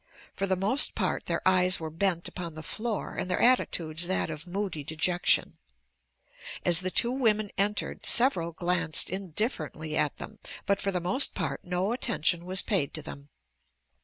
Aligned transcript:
For 0.35 0.47
the 0.47 0.55
most 0.55 0.95
part 0.95 1.27
their 1.27 1.47
eyes 1.47 1.79
were 1.79 1.91
bent 1.91 2.27
upon 2.27 2.55
the 2.55 2.63
floor 2.63 3.13
and 3.15 3.29
their 3.29 3.39
attitudes 3.39 4.07
that 4.07 4.31
of 4.31 4.47
moody 4.47 4.83
dejection. 4.83 5.59
As 6.65 6.79
the 6.79 6.89
two 6.89 7.11
women 7.11 7.51
entered 7.55 8.07
several 8.07 8.51
glanced 8.51 9.11
indifferently 9.11 9.95
at 9.95 10.17
them, 10.17 10.39
but 10.65 10.81
for 10.81 10.91
the 10.91 10.99
most 11.01 11.35
part 11.35 11.63
no 11.63 11.91
attention 11.93 12.45
was 12.45 12.63
paid 12.63 12.95
to 12.95 13.03
them. 13.03 13.29